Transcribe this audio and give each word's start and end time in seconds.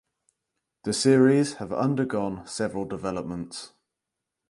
The 0.83 0.93
series 0.93 1.53
have 1.57 1.71
undergone 1.71 2.47
several 2.47 2.85
developments. 2.85 3.73